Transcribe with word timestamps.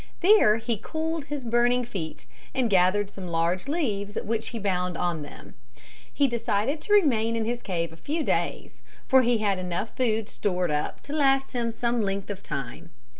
There 0.21 0.57
he 0.57 0.77
cooled 0.77 1.25
his 1.25 1.43
burning 1.45 1.85
feet, 1.85 2.25
and 2.55 2.71
gathered 2.71 3.11
some 3.11 3.27
large 3.27 3.67
leaves, 3.67 4.17
which 4.23 4.47
he 4.47 4.57
bound 4.57 4.97
on 4.97 5.21
them. 5.21 5.53
He 6.11 6.27
decided 6.27 6.81
to 6.81 6.93
remain 6.95 7.35
in 7.35 7.45
his 7.45 7.61
cave 7.61 7.93
a 7.93 7.97
few 7.97 8.23
days, 8.23 8.81
for 9.07 9.21
he 9.21 9.37
had 9.37 9.59
enough 9.59 9.95
food 9.95 10.27
stored 10.27 10.71
up 10.71 11.01
to 11.01 11.13
last 11.13 11.53
him 11.53 11.71
some 11.71 12.01
length 12.01 12.31
of 12.31 12.41
time. 12.41 12.89